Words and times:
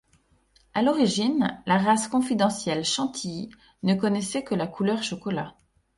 À 0.73 0.81
l'origine, 0.81 1.61
la 1.67 1.77
race 1.77 2.07
confidentielle 2.07 2.83
chantilly 2.83 3.51
ne 3.83 3.93
connaissait 3.93 4.43
que 4.43 4.55
la 4.55 4.65
couleur 4.65 5.03
chocolat. 5.03 5.53